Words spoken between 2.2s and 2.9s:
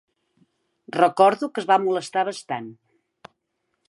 bastant.